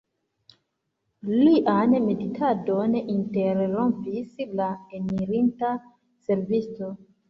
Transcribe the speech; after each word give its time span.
Lian 1.31 1.93
meditadon 2.07 2.97
interrompis 3.03 4.35
la 4.59 4.75
enirinta 5.03 5.75
servisto. 6.29 6.97